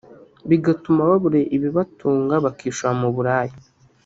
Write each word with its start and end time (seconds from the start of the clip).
bigatuma 0.49 1.01
babura 1.09 1.39
ibibatunga 1.55 2.35
bakishora 2.45 2.91
mu 3.01 3.09
buraya 3.15 3.57